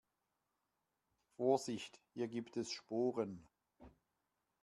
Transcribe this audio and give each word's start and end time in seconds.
Vorsicht, 1.37 2.01
hier 2.15 2.27
gibt 2.27 2.57
es 2.57 2.71
Sporen. 2.71 3.47